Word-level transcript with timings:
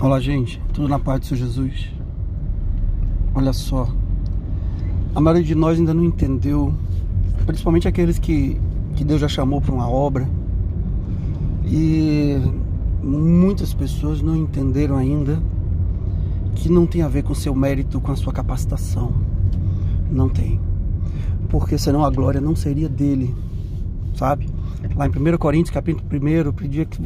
Olá, 0.00 0.20
gente. 0.20 0.62
Tudo 0.72 0.86
na 0.86 0.96
paz 0.96 1.18
do 1.18 1.26
Senhor 1.26 1.40
Jesus. 1.40 1.90
Olha 3.34 3.52
só. 3.52 3.88
A 5.12 5.20
maioria 5.20 5.44
de 5.44 5.56
nós 5.56 5.76
ainda 5.76 5.92
não 5.92 6.04
entendeu, 6.04 6.72
principalmente 7.44 7.88
aqueles 7.88 8.16
que, 8.16 8.60
que 8.94 9.02
Deus 9.02 9.20
já 9.20 9.26
chamou 9.26 9.60
para 9.60 9.74
uma 9.74 9.90
obra. 9.90 10.28
E 11.66 12.40
muitas 13.02 13.74
pessoas 13.74 14.22
não 14.22 14.36
entenderam 14.36 14.96
ainda 14.96 15.42
que 16.54 16.68
não 16.68 16.86
tem 16.86 17.02
a 17.02 17.08
ver 17.08 17.24
com 17.24 17.34
seu 17.34 17.52
mérito, 17.52 18.00
com 18.00 18.12
a 18.12 18.16
sua 18.16 18.32
capacitação. 18.32 19.12
Não 20.08 20.28
tem. 20.28 20.60
Porque 21.48 21.76
senão 21.76 22.04
a 22.04 22.10
glória 22.10 22.40
não 22.40 22.54
seria 22.54 22.88
dele, 22.88 23.34
sabe? 24.14 24.46
Lá 24.94 25.06
em 25.06 25.10
1 25.10 25.38
Coríntios, 25.38 25.74
capítulo 25.74 26.06
1, 26.10 26.28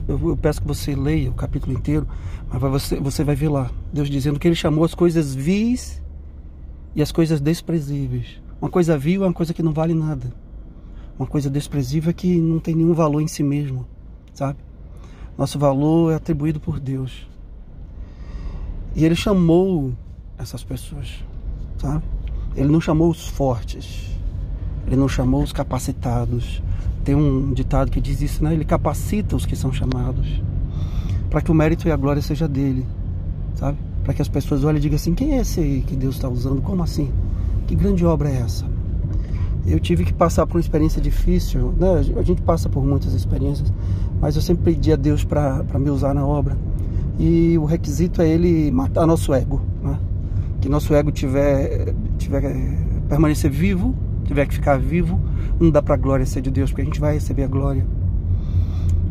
eu, 0.07 0.29
eu 0.29 0.36
peço 0.36 0.61
que 0.61 0.68
você 0.68 0.95
leia 0.95 1.30
o 1.30 1.34
capítulo 1.34 1.73
inteiro, 1.73 2.06
mas 2.50 2.61
você, 2.61 3.00
você 3.00 3.25
vai 3.25 3.34
ver 3.34 3.48
lá, 3.48 3.70
Deus 3.92 4.10
dizendo 4.10 4.38
que 4.38 4.46
ele 4.46 4.55
chamou 4.55 4.84
as 4.84 4.95
coisas 4.95 5.34
vis 5.34 6.02
e 6.95 7.01
as 7.01 7.10
coisas 7.10 7.41
desprezíveis. 7.41 8.43
Uma 8.60 8.70
coisa 8.70 8.98
vil 8.98 9.24
é 9.24 9.27
uma 9.27 9.32
coisa 9.32 9.55
que 9.55 9.62
não 9.62 9.73
vale 9.73 9.95
nada. 9.95 10.32
Uma 11.19 11.27
coisa 11.27 11.48
desprezível 11.48 12.10
é 12.10 12.12
que 12.12 12.38
não 12.38 12.59
tem 12.59 12.74
nenhum 12.74 12.93
valor 12.93 13.20
em 13.20 13.27
si 13.27 13.43
mesmo, 13.43 13.87
sabe? 14.34 14.59
Nosso 15.37 15.59
valor 15.59 16.12
é 16.12 16.16
atribuído 16.16 16.60
por 16.60 16.79
Deus. 16.79 17.27
E 18.95 19.04
ele 19.04 19.15
chamou 19.15 19.95
essas 20.37 20.62
pessoas, 20.62 21.24
sabe? 21.79 22.04
Ele 22.54 22.68
não 22.68 22.82
chamou 22.82 23.10
os 23.10 23.27
fortes, 23.29 24.10
ele 24.87 24.96
não 24.96 25.09
chamou 25.09 25.43
os 25.43 25.52
capacitados, 25.52 26.62
tem 27.05 27.15
um 27.15 27.52
ditado 27.52 27.91
que 27.91 28.01
diz 28.01 28.20
isso, 28.20 28.45
né? 28.45 28.52
Ele 28.52 28.65
capacita 28.65 29.34
os 29.37 29.45
que 29.45 29.56
são 29.56 29.73
chamados 29.73 30.43
para 31.30 31.41
que 31.41 31.51
o 31.51 31.55
mérito 31.55 31.88
e 31.88 31.91
a 31.91 31.97
glória 31.97 32.20
seja 32.20 32.47
dele, 32.47 32.87
sabe? 33.55 33.79
Para 34.05 34.12
que 34.12 34.20
as 34.20 34.29
pessoas 34.29 34.65
olhem 34.65 34.79
e 34.79 34.80
digam 34.80 34.97
assim: 34.97 35.15
quem 35.15 35.34
é 35.34 35.41
esse 35.41 35.60
aí 35.60 35.83
que 35.87 35.96
Deus 35.96 36.16
está 36.16 36.29
usando? 36.29 36.60
Como 36.60 36.82
assim? 36.82 37.10
Que 37.66 37.74
grande 37.74 38.04
obra 38.04 38.29
é 38.29 38.37
essa? 38.37 38.66
Eu 39.65 39.79
tive 39.79 40.04
que 40.04 40.13
passar 40.13 40.46
por 40.46 40.57
uma 40.57 40.60
experiência 40.60 41.01
difícil, 41.01 41.73
né? 41.79 42.04
A 42.16 42.23
gente 42.23 42.43
passa 42.43 42.68
por 42.68 42.85
muitas 42.85 43.15
experiências, 43.15 43.73
mas 44.21 44.37
eu 44.37 44.43
sempre 44.43 44.74
pedi 44.74 44.93
a 44.93 44.96
Deus 44.96 45.24
para 45.24 45.79
me 45.79 45.88
usar 45.88 46.13
na 46.13 46.26
obra. 46.26 46.57
E 47.19 47.57
o 47.59 47.65
requisito 47.65 48.21
é 48.21 48.29
ele 48.29 48.71
matar 48.71 49.07
nosso 49.07 49.32
ego, 49.32 49.63
né? 49.82 49.98
Que 50.60 50.69
nosso 50.69 50.93
ego 50.95 51.10
tiver, 51.10 51.95
tiver 52.19 52.43
permanecer 53.09 53.51
vivo, 53.51 53.95
tiver 54.24 54.46
que 54.46 54.54
ficar 54.54 54.78
vivo 54.78 55.20
não 55.60 55.70
dá 55.70 55.80
para 55.80 55.95
a 55.95 55.98
glória 55.98 56.26
ser 56.26 56.40
de 56.40 56.51
Deus, 56.51 56.70
porque 56.70 56.82
a 56.82 56.84
gente 56.84 57.01
vai 57.01 57.15
receber 57.15 57.45
a 57.45 57.46
glória. 57.46 57.87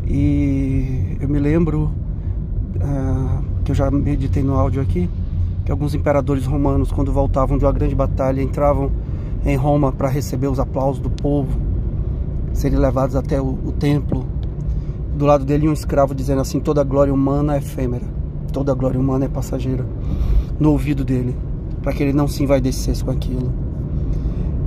E 0.06 1.16
eu 1.20 1.28
me 1.28 1.38
lembro 1.38 1.90
uh, 2.76 3.42
que 3.64 3.70
eu 3.70 3.74
já 3.74 3.90
meditei 3.90 4.42
no 4.42 4.54
áudio 4.54 4.82
aqui, 4.82 5.08
que 5.64 5.72
alguns 5.72 5.94
imperadores 5.94 6.44
romanos, 6.44 6.92
quando 6.92 7.12
voltavam 7.12 7.56
de 7.56 7.64
uma 7.64 7.72
grande 7.72 7.94
batalha, 7.94 8.42
entravam 8.42 8.90
em 9.44 9.56
Roma 9.56 9.92
para 9.92 10.08
receber 10.08 10.48
os 10.48 10.58
aplausos 10.58 11.00
do 11.00 11.08
povo, 11.08 11.58
serem 12.52 12.78
levados 12.78 13.16
até 13.16 13.40
o, 13.40 13.58
o 13.64 13.72
templo. 13.72 14.26
Do 15.16 15.24
lado 15.24 15.44
dele 15.44 15.68
um 15.68 15.72
escravo 15.72 16.14
dizendo 16.14 16.40
assim: 16.40 16.60
toda 16.60 16.82
glória 16.82 17.14
humana 17.14 17.54
é 17.54 17.58
efêmera, 17.58 18.06
toda 18.52 18.74
glória 18.74 19.00
humana 19.00 19.24
é 19.24 19.28
passageira. 19.28 19.86
No 20.58 20.70
ouvido 20.72 21.04
dele, 21.04 21.34
para 21.82 21.92
que 21.92 22.02
ele 22.02 22.12
não 22.12 22.28
se 22.28 22.42
envaidecesse 22.42 23.02
com 23.04 23.10
aquilo. 23.10 23.61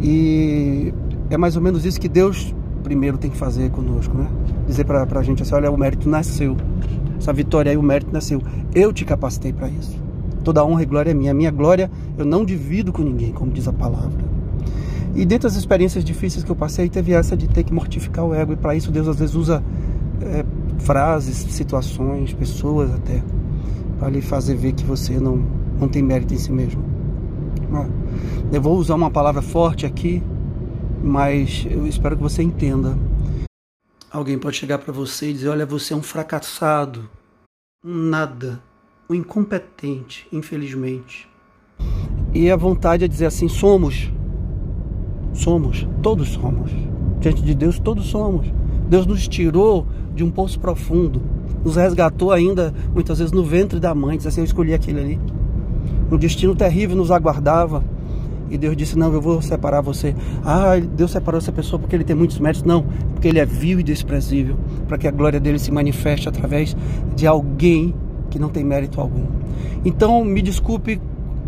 E 0.02 0.94
é 1.30 1.38
mais 1.38 1.56
ou 1.56 1.62
menos 1.62 1.86
isso 1.86 2.00
que 2.00 2.10
Deus 2.10 2.54
primeiro 2.84 3.18
tem 3.18 3.32
que 3.32 3.38
fazer 3.38 3.72
conosco, 3.72 4.16
né? 4.16 4.28
Dizer 4.68 4.86
para 4.86 5.04
a 5.04 5.24
gente 5.24 5.42
assim: 5.42 5.56
olha, 5.56 5.72
o 5.72 5.78
mérito 5.78 6.08
nasceu. 6.08 6.56
Essa 7.18 7.34
vitória 7.34 7.72
aí, 7.72 7.78
o 7.78 7.84
mérito 7.84 8.12
nasceu. 8.14 8.42
Eu 8.74 8.94
te 8.94 9.06
capacitei 9.06 9.52
para 9.52 9.68
isso. 9.70 10.00
Toda 10.44 10.64
honra 10.64 10.84
e 10.84 10.86
glória 10.86 11.12
é 11.12 11.14
minha. 11.14 11.32
A 11.32 11.34
minha 11.34 11.52
glória 11.52 11.90
eu 12.18 12.26
não 12.26 12.46
divido 12.46 12.94
com 12.94 13.02
ninguém, 13.02 13.32
como 13.32 13.52
diz 13.52 13.68
a 13.68 13.74
palavra. 13.74 14.24
E 15.16 15.26
dentro 15.26 15.48
das 15.48 15.58
experiências 15.58 16.04
difíceis 16.04 16.44
que 16.44 16.52
eu 16.52 16.56
passei, 16.56 16.90
teve 16.90 17.14
essa 17.14 17.36
de 17.36 17.48
ter 17.48 17.64
que 17.64 17.74
mortificar 17.74 18.26
o 18.26 18.36
ego. 18.36 18.54
E 18.54 18.56
para 18.56 18.76
isso, 18.76 18.92
Deus 18.92 19.08
às 19.08 19.18
vezes 19.18 19.34
usa 19.34 19.64
é, 20.22 20.46
frases, 20.80 21.38
situações, 21.54 22.34
pessoas 22.34 22.94
até, 22.94 23.24
para 23.98 24.10
lhe 24.10 24.22
fazer 24.22 24.56
ver 24.56 24.74
que 24.74 24.84
você 24.84 25.18
não, 25.20 25.42
não 25.80 25.88
tem 25.88 26.04
mérito 26.04 26.34
em 26.34 26.38
si 26.38 26.52
mesmo. 26.52 26.84
Eu 28.52 28.62
vou 28.62 28.78
usar 28.78 28.96
uma 28.96 29.10
palavra 29.12 29.42
forte 29.42 29.86
aqui, 29.86 30.22
mas 31.04 31.66
eu 31.70 31.86
espero 31.86 32.16
que 32.16 32.24
você 32.24 32.42
entenda. 32.42 32.98
Alguém 34.12 34.40
pode 34.40 34.56
chegar 34.56 34.78
para 34.78 34.94
você 34.94 35.30
e 35.30 35.34
dizer: 35.34 35.50
Olha, 35.50 35.66
você 35.66 35.94
é 35.94 35.98
um 35.98 36.02
fracassado, 36.02 37.10
um 37.84 37.94
nada, 37.94 38.62
um 39.10 39.14
incompetente, 39.14 40.28
infelizmente. 40.32 41.28
E 42.34 42.50
a 42.50 42.56
vontade 42.56 43.04
é 43.04 43.08
dizer 43.08 43.26
assim: 43.26 43.48
somos. 43.48 44.12
Somos, 45.34 45.88
todos 46.02 46.30
somos. 46.30 46.72
Diante 47.20 47.42
de 47.42 47.54
Deus, 47.54 47.80
todos 47.80 48.06
somos. 48.08 48.48
Deus 48.88 49.06
nos 49.06 49.28
tirou 49.28 49.88
de 50.14 50.24
um 50.24 50.32
poço 50.32 50.60
profundo, 50.60 51.22
nos 51.64 51.76
resgatou 51.76 52.32
ainda, 52.32 52.74
muitas 52.94 53.18
vezes, 53.20 53.34
no 53.34 53.44
ventre 53.44 53.80
da 53.80 53.94
mãe. 53.96 54.18
Diz 54.18 54.28
assim: 54.28 54.42
Eu 54.42 54.46
escolhi 54.46 54.74
aquele 54.74 55.00
ali. 55.00 55.20
Um 56.12 56.18
destino 56.18 56.56
terrível 56.56 56.96
nos 56.96 57.12
aguardava 57.12 57.84
e 58.50 58.58
Deus 58.58 58.76
disse: 58.78 58.98
Não, 58.98 59.12
eu 59.12 59.22
vou 59.22 59.42
separar 59.42 59.82
você. 59.82 60.16
Ah, 60.44 60.74
Deus 60.78 61.12
separou 61.12 61.38
essa 61.38 61.52
pessoa 61.52 61.80
porque 61.80 61.96
ele 61.96 62.04
tem 62.04 62.16
muitos 62.16 62.40
méritos. 62.40 62.64
Não, 62.64 62.84
porque 63.14 63.28
ele 63.28 63.40
é 63.40 63.46
vil 63.46 63.80
e 63.80 63.84
desprezível. 63.84 64.56
Para 64.88 64.98
que 64.98 65.08
a 65.08 65.12
glória 65.12 65.40
dele 65.40 65.60
se 65.60 65.72
manifeste 65.72 66.30
através 66.30 66.76
de 67.16 67.26
alguém 67.26 67.94
que 68.30 68.38
não 68.38 68.50
tem 68.50 68.64
mérito 68.64 69.02
algum. 69.02 69.26
Então, 69.84 70.24
me 70.24 70.42
desculpe 70.42 71.02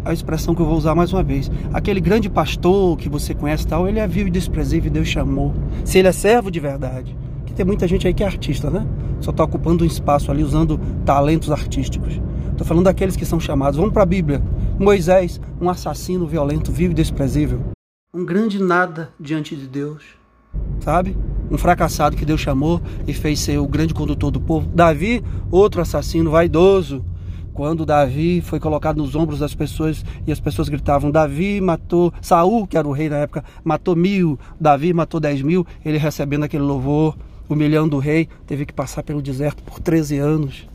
a 0.04 0.14
expressão 0.14 0.56
que 0.56 0.62
eu 0.62 0.66
vou 0.66 0.78
usar 0.78 0.96
mais 0.96 1.12
uma 1.12 1.22
vez. 1.22 1.52
Aquele 1.74 2.00
grande 2.00 2.30
pastor 2.30 2.98
que 2.98 3.10
você 3.10 3.34
conhece 3.34 3.68
tal, 3.68 3.88
ele 3.88 4.00
é 4.00 4.08
vil 4.08 4.28
e 4.28 4.32
desprezível 4.32 4.88
e 4.88 4.94
Deus 4.94 5.08
chamou. 5.08 5.54
Se 5.84 6.00
ele 6.00 6.08
é 6.08 6.12
servo 6.12 6.50
de 6.50 6.60
verdade. 6.60 7.16
Que 7.46 7.54
tem 7.54 7.66
muita 7.66 7.88
gente 7.88 8.08
aí 8.08 8.14
que 8.14 8.24
é 8.24 8.26
artista, 8.26 8.70
né? 8.70 8.86
Só 9.20 9.32
está 9.32 9.44
ocupando 9.44 9.84
um 9.84 9.88
espaço 9.88 10.32
ali 10.32 10.44
usando 10.44 10.80
talentos 11.06 11.52
artísticos. 11.52 12.22
Estou 12.58 12.66
falando 12.66 12.86
daqueles 12.86 13.16
que 13.16 13.24
são 13.24 13.40
chamados. 13.40 13.78
Vamos 13.78 13.94
para 13.94 14.02
a 14.02 14.06
Bíblia. 14.06 14.42
Moisés, 14.80 15.40
um 15.62 15.70
assassino 15.70 16.26
violento, 16.26 16.72
vil 16.72 16.90
e 16.90 16.94
desprezível. 16.94 17.62
Um 18.12 18.26
grande 18.26 18.60
nada 18.60 19.12
diante 19.20 19.56
de 19.56 19.68
Deus. 19.68 20.04
Sabe? 20.80 21.16
Um 21.52 21.58
fracassado 21.60 22.18
que 22.18 22.26
Deus 22.26 22.42
chamou 22.42 22.82
e 23.08 23.14
fez 23.14 23.42
ser 23.42 23.60
o 23.60 23.68
grande 23.68 23.94
condutor 23.94 24.32
do 24.32 24.42
povo. 24.42 24.68
Davi, 24.74 25.24
outro 25.52 25.82
assassino 25.82 26.32
vaidoso. 26.32 27.06
Quando 27.54 27.86
Davi 27.86 28.42
foi 28.42 28.60
colocado 28.60 28.98
nos 28.98 29.14
ombros 29.14 29.38
das 29.38 29.54
pessoas 29.54 30.04
e 30.26 30.32
as 30.32 30.40
pessoas 30.40 30.68
gritavam: 30.68 31.12
Davi 31.12 31.62
matou, 31.62 32.12
Saul, 32.24 32.66
que 32.66 32.76
era 32.76 32.88
o 32.88 32.92
rei 32.92 33.08
na 33.08 33.18
época, 33.18 33.44
matou 33.64 33.96
mil, 33.96 34.40
Davi 34.60 34.94
matou 34.94 35.20
dez 35.20 35.44
mil. 35.44 35.64
Ele 35.86 36.00
recebendo 36.00 36.46
aquele 36.46 36.64
louvor, 36.64 37.16
humilhando 37.48 37.98
o 37.98 38.00
rei, 38.00 38.28
teve 38.48 38.66
que 38.66 38.74
passar 38.74 39.04
pelo 39.04 39.22
deserto 39.22 39.62
por 39.62 39.80
13 39.80 40.18
anos 40.18 40.68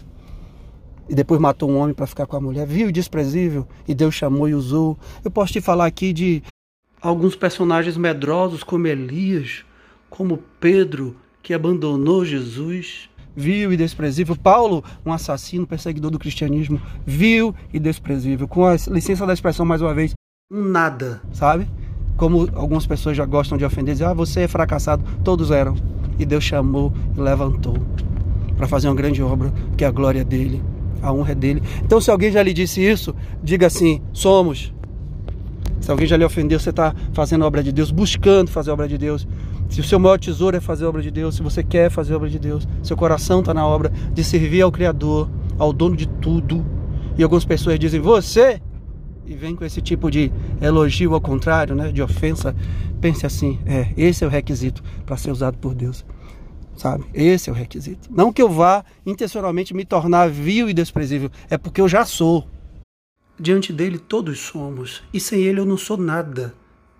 e 1.12 1.14
depois 1.14 1.38
matou 1.38 1.70
um 1.70 1.76
homem 1.76 1.94
para 1.94 2.06
ficar 2.06 2.24
com 2.24 2.38
a 2.38 2.40
mulher, 2.40 2.66
viu 2.66 2.88
e 2.88 2.92
desprezível, 2.92 3.68
e 3.86 3.94
Deus 3.94 4.14
chamou 4.14 4.48
e 4.48 4.54
usou. 4.54 4.98
Eu 5.22 5.30
posso 5.30 5.52
te 5.52 5.60
falar 5.60 5.84
aqui 5.84 6.10
de 6.10 6.42
alguns 7.02 7.36
personagens 7.36 7.98
medrosos 7.98 8.62
como 8.62 8.86
Elias, 8.86 9.62
como 10.08 10.38
Pedro, 10.58 11.14
que 11.42 11.52
abandonou 11.52 12.24
Jesus, 12.24 13.10
vil 13.36 13.74
e 13.74 13.76
desprezível. 13.76 14.34
Paulo, 14.34 14.82
um 15.04 15.12
assassino, 15.12 15.66
perseguidor 15.66 16.10
do 16.10 16.18
cristianismo, 16.18 16.80
vil 17.04 17.54
e 17.74 17.78
desprezível. 17.78 18.48
Com 18.48 18.64
a 18.64 18.76
licença 18.88 19.26
da 19.26 19.34
expressão 19.34 19.66
mais 19.66 19.82
uma 19.82 19.92
vez, 19.92 20.14
um 20.50 20.64
nada, 20.64 21.20
sabe? 21.30 21.68
Como 22.16 22.48
algumas 22.54 22.86
pessoas 22.86 23.18
já 23.18 23.26
gostam 23.26 23.58
de 23.58 23.66
ofender, 23.66 23.92
dizer, 23.92 24.06
ah, 24.06 24.14
você 24.14 24.40
é 24.40 24.48
fracassado. 24.48 25.04
Todos 25.22 25.50
eram. 25.50 25.76
E 26.18 26.24
Deus 26.24 26.42
chamou 26.42 26.90
e 27.14 27.20
levantou 27.20 27.76
para 28.56 28.66
fazer 28.66 28.88
uma 28.88 28.94
grande 28.94 29.22
obra, 29.22 29.52
que 29.76 29.84
é 29.84 29.86
a 29.86 29.90
glória 29.90 30.24
dele 30.24 30.71
a 31.02 31.12
honra 31.12 31.32
é 31.32 31.34
dele. 31.34 31.62
Então, 31.84 32.00
se 32.00 32.10
alguém 32.10 32.30
já 32.30 32.42
lhe 32.42 32.52
disse 32.52 32.80
isso, 32.80 33.14
diga 33.42 33.66
assim: 33.66 34.00
somos. 34.12 34.72
Se 35.80 35.90
alguém 35.90 36.06
já 36.06 36.16
lhe 36.16 36.24
ofendeu, 36.24 36.60
você 36.60 36.70
está 36.70 36.94
fazendo 37.12 37.42
a 37.42 37.46
obra 37.46 37.62
de 37.62 37.72
Deus, 37.72 37.90
buscando 37.90 38.50
fazer 38.50 38.70
a 38.70 38.74
obra 38.74 38.86
de 38.86 38.96
Deus. 38.96 39.26
Se 39.68 39.80
o 39.80 39.84
seu 39.84 39.98
maior 39.98 40.18
tesouro 40.18 40.56
é 40.56 40.60
fazer 40.60 40.84
a 40.84 40.88
obra 40.88 41.02
de 41.02 41.10
Deus, 41.10 41.34
se 41.34 41.42
você 41.42 41.62
quer 41.62 41.90
fazer 41.90 42.12
a 42.12 42.16
obra 42.16 42.28
de 42.28 42.38
Deus, 42.38 42.68
seu 42.82 42.96
coração 42.96 43.40
está 43.40 43.52
na 43.52 43.66
obra 43.66 43.90
de 44.12 44.22
servir 44.22 44.62
ao 44.62 44.70
Criador, 44.70 45.28
ao 45.58 45.72
dono 45.72 45.96
de 45.96 46.06
tudo. 46.06 46.64
E 47.18 47.22
algumas 47.22 47.44
pessoas 47.44 47.78
dizem, 47.78 48.00
você, 48.00 48.60
e 49.26 49.34
vem 49.34 49.56
com 49.56 49.64
esse 49.64 49.80
tipo 49.80 50.10
de 50.10 50.30
elogio 50.60 51.14
ao 51.14 51.20
contrário, 51.20 51.74
né, 51.74 51.90
de 51.90 52.00
ofensa. 52.00 52.54
Pense 53.00 53.26
assim: 53.26 53.58
é, 53.66 53.88
esse 53.96 54.22
é 54.22 54.26
o 54.26 54.30
requisito 54.30 54.84
para 55.04 55.16
ser 55.16 55.32
usado 55.32 55.58
por 55.58 55.74
Deus 55.74 56.04
sabe? 56.76 57.04
Esse 57.14 57.48
é 57.48 57.52
o 57.52 57.56
requisito. 57.56 58.08
Não 58.10 58.32
que 58.32 58.42
eu 58.42 58.48
vá 58.48 58.84
intencionalmente 59.06 59.74
me 59.74 59.84
tornar 59.84 60.28
vil 60.28 60.68
e 60.68 60.74
desprezível, 60.74 61.30
é 61.48 61.56
porque 61.58 61.80
eu 61.80 61.88
já 61.88 62.04
sou. 62.04 62.46
Diante 63.38 63.72
dele 63.72 63.98
todos 63.98 64.38
somos, 64.38 65.02
e 65.12 65.18
sem 65.18 65.40
ele 65.42 65.60
eu 65.60 65.66
não 65.66 65.76
sou 65.76 65.96
nada. 65.96 66.54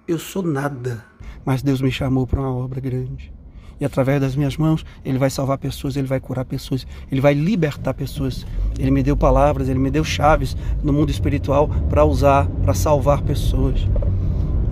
Eu 0.09 0.19
sou 0.19 0.43
nada. 0.43 1.05
Mas 1.45 1.63
Deus 1.63 1.81
me 1.81 1.91
chamou 1.91 2.27
para 2.27 2.41
uma 2.41 2.55
obra 2.55 2.81
grande. 2.81 3.33
e 3.81 3.85
através 3.85 4.21
das 4.21 4.37
minhas 4.37 4.57
mãos 4.57 4.85
ele 5.05 5.19
vai 5.19 5.29
salvar 5.29 5.59
pessoas, 5.59 5.97
ele 5.97 6.07
vai 6.07 6.21
curar 6.21 6.45
pessoas, 6.45 6.87
ele 7.11 7.21
vai 7.21 7.35
libertar 7.35 7.93
pessoas. 7.93 8.47
Ele 8.79 8.93
me 8.93 9.03
deu 9.03 9.17
palavras, 9.17 9.69
ele 9.69 9.79
me 9.79 9.91
deu 9.91 10.05
chaves 10.05 10.57
no 10.85 10.93
mundo 10.93 11.11
espiritual 11.11 11.69
para 11.91 12.05
usar, 12.05 12.47
para 12.63 12.75
salvar 12.75 13.23
pessoas. 13.23 13.81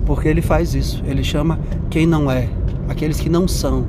Porque 0.05 0.29
ele 0.29 0.41
faz 0.41 0.73
isso, 0.73 1.03
ele 1.05 1.23
chama 1.23 1.59
quem 1.89 2.07
não 2.07 2.31
é, 2.31 2.49
aqueles 2.87 3.19
que 3.19 3.29
não 3.29 3.47
são, 3.47 3.85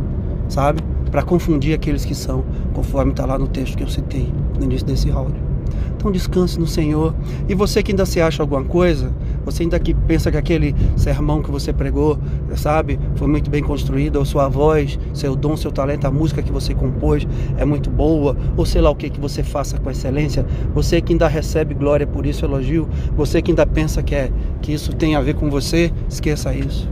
sabe? 0.49 0.83
Para 1.13 1.23
confundir 1.23 1.75
aqueles 1.75 2.05
que 2.05 2.15
são, 2.15 2.43
conforme 2.73 3.13
está 3.13 3.25
lá 3.25 3.39
no 3.39 3.47
texto 3.47 3.77
que 3.77 3.85
eu 3.85 3.89
citei 3.89 4.33
no 4.59 4.65
início 4.65 4.87
desse 4.87 5.11
áudio. 5.11 5.53
Então 5.95 6.11
descanse 6.11 6.59
no 6.59 6.67
Senhor. 6.67 7.15
E 7.49 7.55
você 7.55 7.83
que 7.83 7.93
ainda 7.93 8.05
se 8.05 8.21
acha 8.21 8.43
alguma 8.43 8.65
coisa, 8.65 9.13
você 9.45 9.63
ainda 9.63 9.79
que 9.79 9.95
pensa 9.95 10.31
que 10.31 10.37
aquele 10.37 10.75
sermão 10.97 11.43
que 11.43 11.51
você 11.51 11.73
pregou, 11.73 12.19
sabe, 12.57 12.99
foi 13.15 13.29
muito 13.29 13.51
bem 13.51 13.63
construído, 13.63 14.17
ou 14.17 14.25
sua 14.25 14.49
voz, 14.49 14.99
seu 15.13 15.37
dom, 15.37 15.57
seu 15.57 15.71
talento, 15.71 16.07
a 16.07 16.11
música 16.11 16.43
que 16.43 16.51
você 16.51 16.75
compôs 16.75 17.27
é 17.57 17.65
muito 17.65 17.91
boa, 17.91 18.37
ou 18.57 18.67
sei 18.67 18.81
lá 18.81 18.91
o 18.91 18.97
que 18.97 19.11
que 19.11 19.21
você 19.21 19.43
faça 19.43 19.79
com 19.79 19.91
excelência, 19.91 20.45
você 20.75 21.01
que 21.01 21.13
ainda 21.13 21.29
recebe 21.29 21.75
glória 21.75 22.07
por 22.07 22.27
isso, 22.27 22.45
elogio, 22.45 22.89
você 23.17 23.41
que 23.41 23.53
ainda 23.53 23.67
pensa 23.67 24.03
que, 24.03 24.15
é, 24.15 24.33
que 24.61 24.73
isso 24.73 24.93
tem 24.95 25.15
a 25.15 25.21
ver 25.21 25.35
com 25.35 25.51
você, 25.51 25.93
esqueça 26.09 26.55
isso. 26.55 26.89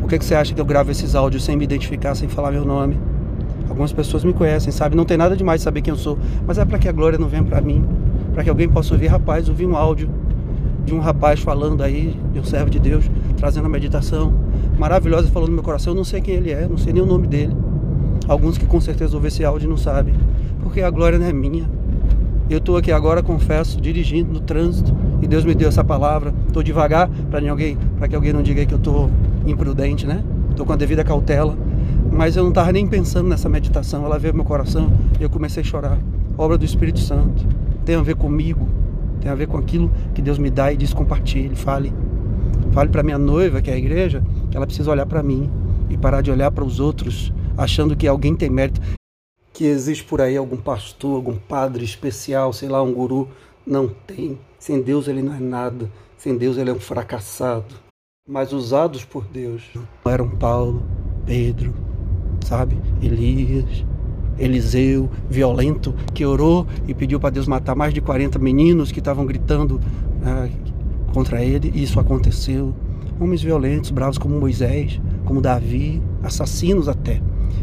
Por 0.00 0.08
que, 0.08 0.18
que 0.18 0.24
você 0.24 0.34
acha 0.34 0.54
que 0.54 0.60
eu 0.60 0.64
gravo 0.64 0.90
esses 0.90 1.14
áudios 1.14 1.44
sem 1.44 1.56
me 1.56 1.64
identificar, 1.64 2.14
sem 2.14 2.28
falar 2.28 2.50
meu 2.50 2.64
nome? 2.64 2.96
Algumas 3.70 3.92
pessoas 3.92 4.24
me 4.24 4.34
conhecem, 4.34 4.70
sabe? 4.70 4.94
Não 4.94 5.06
tem 5.06 5.16
nada 5.16 5.34
demais 5.34 5.62
saber 5.62 5.80
quem 5.80 5.92
eu 5.92 5.98
sou, 5.98 6.18
mas 6.46 6.58
é 6.58 6.64
para 6.66 6.78
que 6.78 6.88
a 6.88 6.92
glória 6.92 7.18
não 7.18 7.28
venha 7.28 7.44
para 7.44 7.62
mim 7.62 7.82
para 8.32 8.44
que 8.44 8.50
alguém 8.50 8.68
possa 8.68 8.94
ouvir, 8.94 9.08
rapaz, 9.08 9.48
ouvir 9.48 9.66
um 9.66 9.76
áudio 9.76 10.08
de 10.84 10.94
um 10.94 11.00
rapaz 11.00 11.40
falando 11.40 11.82
aí, 11.82 12.16
de 12.32 12.40
um 12.40 12.44
servo 12.44 12.70
de 12.70 12.78
Deus, 12.78 13.04
trazendo 13.36 13.66
a 13.66 13.68
meditação 13.68 14.32
maravilhosa, 14.78 15.28
falando 15.28 15.50
no 15.50 15.54
meu 15.56 15.62
coração. 15.62 15.92
Eu 15.92 15.96
não 15.96 16.04
sei 16.04 16.20
quem 16.20 16.34
ele 16.34 16.50
é, 16.50 16.66
não 16.66 16.78
sei 16.78 16.92
nem 16.92 17.02
o 17.02 17.06
nome 17.06 17.26
dele. 17.26 17.54
Alguns 18.26 18.56
que 18.56 18.66
com 18.66 18.80
certeza 18.80 19.14
ouvem 19.14 19.28
esse 19.28 19.44
áudio 19.44 19.68
não 19.68 19.76
sabem, 19.76 20.14
porque 20.62 20.80
a 20.80 20.90
glória 20.90 21.18
não 21.18 21.26
é 21.26 21.32
minha. 21.32 21.68
Eu 22.48 22.58
estou 22.58 22.76
aqui 22.76 22.90
agora, 22.90 23.22
confesso, 23.22 23.80
dirigindo 23.80 24.32
no 24.32 24.40
trânsito 24.40 24.92
e 25.22 25.26
Deus 25.26 25.44
me 25.44 25.54
deu 25.54 25.68
essa 25.68 25.84
palavra. 25.84 26.34
Estou 26.48 26.62
devagar 26.62 27.08
para 27.30 27.48
alguém, 27.50 27.76
para 27.98 28.08
que 28.08 28.16
alguém 28.16 28.32
não 28.32 28.42
diga 28.42 28.64
que 28.64 28.74
eu 28.74 28.78
estou 28.78 29.10
imprudente, 29.46 30.06
né? 30.06 30.24
Estou 30.50 30.66
com 30.66 30.72
a 30.72 30.76
devida 30.76 31.04
cautela, 31.04 31.56
mas 32.12 32.36
eu 32.36 32.42
não 32.42 32.50
estava 32.50 32.72
nem 32.72 32.86
pensando 32.86 33.28
nessa 33.28 33.48
meditação. 33.48 34.04
Ela 34.04 34.18
veio 34.18 34.32
no 34.32 34.38
meu 34.38 34.46
coração 34.46 34.90
e 35.18 35.22
eu 35.22 35.30
comecei 35.30 35.62
a 35.62 35.66
chorar. 35.66 35.98
Obra 36.36 36.56
do 36.56 36.64
Espírito 36.64 37.00
Santo 37.00 37.46
tem 37.84 37.94
a 37.94 38.02
ver 38.02 38.16
comigo, 38.16 38.68
tem 39.20 39.30
a 39.30 39.34
ver 39.34 39.46
com 39.46 39.56
aquilo 39.56 39.90
que 40.14 40.22
Deus 40.22 40.38
me 40.38 40.50
dá 40.50 40.72
e 40.72 40.76
diz 40.76 40.92
compartilhe, 40.92 41.56
fale. 41.56 41.92
Fale 42.72 42.88
para 42.88 43.02
minha 43.02 43.18
noiva, 43.18 43.60
que 43.60 43.70
é 43.70 43.74
a 43.74 43.78
igreja, 43.78 44.22
que 44.50 44.56
ela 44.56 44.66
precisa 44.66 44.90
olhar 44.90 45.06
para 45.06 45.22
mim 45.22 45.50
e 45.88 45.96
parar 45.96 46.20
de 46.20 46.30
olhar 46.30 46.50
para 46.50 46.64
os 46.64 46.78
outros, 46.78 47.32
achando 47.56 47.96
que 47.96 48.06
alguém 48.06 48.36
tem 48.36 48.48
mérito, 48.48 48.80
que 49.52 49.64
existe 49.64 50.04
por 50.04 50.20
aí 50.20 50.36
algum 50.36 50.56
pastor, 50.56 51.16
algum 51.16 51.36
padre 51.36 51.84
especial, 51.84 52.52
sei 52.52 52.68
lá, 52.68 52.82
um 52.82 52.94
guru. 52.94 53.28
Não 53.66 53.88
tem. 53.88 54.38
Sem 54.58 54.80
Deus 54.80 55.08
ele 55.08 55.22
não 55.22 55.34
é 55.34 55.40
nada. 55.40 55.90
Sem 56.16 56.36
Deus 56.36 56.56
ele 56.56 56.70
é 56.70 56.72
um 56.72 56.80
fracassado. 56.80 57.74
Mas 58.26 58.52
usados 58.52 59.04
por 59.04 59.24
Deus 59.26 59.62
eram 60.06 60.30
Paulo, 60.30 60.82
Pedro, 61.26 61.74
sabe? 62.44 62.76
Elias, 63.02 63.84
Eliseu, 64.38 65.10
violento, 65.28 65.94
que 66.14 66.24
orou 66.24 66.66
e 66.88 66.94
pediu 66.94 67.20
para 67.20 67.30
Deus 67.30 67.46
matar 67.46 67.76
mais 67.76 67.92
de 67.92 68.00
40 68.00 68.38
meninos 68.38 68.90
que 68.90 68.98
estavam 68.98 69.26
gritando 69.26 69.80
ah, 70.24 70.48
contra 71.12 71.44
ele, 71.44 71.70
e 71.74 71.82
isso 71.82 72.00
aconteceu. 72.00 72.74
Homens 73.20 73.42
violentos, 73.42 73.90
bravos 73.90 74.16
como 74.16 74.40
Moisés, 74.40 74.98
como 75.26 75.42
Davi, 75.42 76.00
assassinos 76.22 76.88
até. 76.88 77.20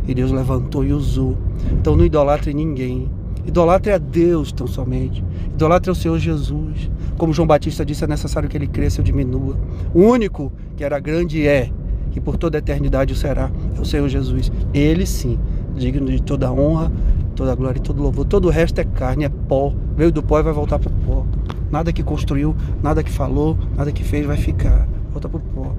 E 0.07 0.13
Deus 0.13 0.31
levantou 0.31 0.85
e 0.85 0.93
usou. 0.93 1.35
Então 1.71 1.95
não 1.95 2.05
idolatre 2.05 2.53
ninguém. 2.53 3.09
Idolatre 3.45 3.91
a 3.91 3.97
Deus 3.97 4.51
tão 4.51 4.67
somente. 4.67 5.23
Idolatre 5.53 5.89
ao 5.89 5.95
Senhor 5.95 6.19
Jesus. 6.19 6.91
Como 7.17 7.33
João 7.33 7.47
Batista 7.47 7.83
disse, 7.83 8.03
é 8.03 8.07
necessário 8.07 8.47
que 8.47 8.55
ele 8.55 8.67
cresça 8.67 9.01
e 9.01 9.03
diminua. 9.03 9.57
O 9.93 10.01
único 10.01 10.51
que 10.75 10.83
era 10.83 10.99
grande 10.99 11.47
é, 11.47 11.71
e 12.15 12.19
por 12.19 12.37
toda 12.37 12.57
a 12.57 12.59
eternidade 12.59 13.13
o 13.13 13.15
será, 13.15 13.51
é 13.75 13.79
o 13.79 13.85
Senhor 13.85 14.07
Jesus. 14.09 14.51
Ele 14.73 15.05
sim 15.05 15.39
digno 15.77 16.07
de 16.07 16.21
toda 16.21 16.51
honra, 16.51 16.91
toda 17.35 17.55
glória 17.55 17.79
e 17.79 17.81
todo 17.81 18.01
louvor. 18.01 18.25
Todo 18.25 18.45
o 18.45 18.51
resto 18.51 18.79
é 18.79 18.83
carne, 18.83 19.25
é 19.25 19.29
pó. 19.29 19.73
Veio 19.95 20.11
do 20.11 20.23
pó 20.23 20.39
e 20.39 20.43
vai 20.43 20.53
voltar 20.53 20.79
para 20.79 20.89
o 20.89 21.05
pó. 21.05 21.25
Nada 21.71 21.93
que 21.93 22.03
construiu, 22.03 22.55
nada 22.81 23.03
que 23.03 23.11
falou, 23.11 23.57
nada 23.75 23.91
que 23.91 24.03
fez 24.03 24.25
vai 24.25 24.37
ficar. 24.37 24.87
Volta 25.11 25.29
para 25.29 25.37
o 25.37 25.41
pó. 25.41 25.75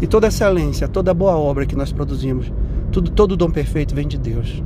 E 0.00 0.06
toda 0.06 0.28
excelência, 0.28 0.88
toda 0.88 1.12
boa 1.12 1.36
obra 1.36 1.66
que 1.66 1.76
nós 1.76 1.92
produzimos, 1.92 2.52
tudo, 2.92 3.10
todo 3.10 3.36
dom 3.36 3.50
perfeito 3.50 3.94
vem 3.94 4.06
de 4.06 4.18
Deus. 4.18 4.62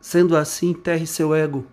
Sendo 0.00 0.36
assim, 0.36 0.70
enterre 0.70 1.06
seu 1.06 1.34
ego. 1.34 1.64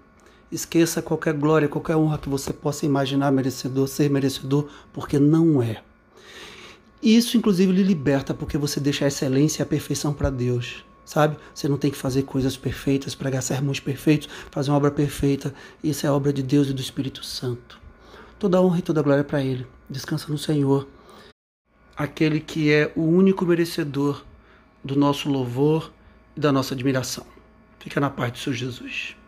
Esqueça 0.51 1.01
qualquer 1.01 1.33
glória, 1.33 1.69
qualquer 1.69 1.95
honra 1.95 2.17
que 2.17 2.27
você 2.27 2.51
possa 2.51 2.85
imaginar 2.85 3.31
merecedor, 3.31 3.87
ser 3.87 4.09
merecedor, 4.09 4.67
porque 4.91 5.17
não 5.17 5.61
é. 5.61 5.81
Isso, 7.01 7.37
inclusive, 7.37 7.71
lhe 7.71 7.83
liberta, 7.83 8.33
porque 8.33 8.57
você 8.57 8.79
deixa 8.79 9.05
a 9.05 9.07
excelência 9.07 9.61
e 9.61 9.63
a 9.63 9.65
perfeição 9.65 10.13
para 10.13 10.29
Deus 10.29 10.83
sabe? 11.11 11.35
Você 11.53 11.67
não 11.67 11.77
tem 11.77 11.91
que 11.91 11.97
fazer 11.97 12.23
coisas 12.23 12.55
perfeitas, 12.55 13.13
pregar 13.13 13.43
sermões 13.43 13.81
perfeitos, 13.81 14.29
fazer 14.49 14.71
uma 14.71 14.77
obra 14.77 14.91
perfeita. 14.91 15.53
Isso 15.83 16.07
é 16.07 16.11
obra 16.11 16.31
de 16.31 16.41
Deus 16.41 16.69
e 16.69 16.73
do 16.73 16.79
Espírito 16.79 17.21
Santo. 17.25 17.79
Toda 18.39 18.61
honra 18.61 18.79
e 18.79 18.81
toda 18.81 19.01
glória 19.01 19.23
para 19.23 19.43
Ele. 19.43 19.67
Descansa 19.89 20.31
no 20.31 20.37
Senhor, 20.37 20.87
aquele 21.97 22.39
que 22.39 22.71
é 22.71 22.93
o 22.95 23.01
único 23.01 23.45
merecedor 23.45 24.23
do 24.81 24.95
nosso 24.95 25.29
louvor 25.29 25.91
e 26.35 26.39
da 26.39 26.49
nossa 26.49 26.73
admiração. 26.73 27.25
Fica 27.77 27.99
na 27.99 28.09
paz 28.09 28.31
do 28.31 28.37
Senhor 28.37 28.55
Jesus. 28.55 29.17